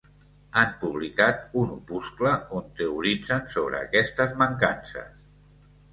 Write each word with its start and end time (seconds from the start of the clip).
Han 0.59 0.71
publicat 0.83 1.43
un 1.63 1.75
opuscle 1.75 2.33
on 2.61 2.73
teoritzen 2.81 3.45
sobre 3.57 3.83
aquestes 3.85 4.35
mancances. 4.45 5.25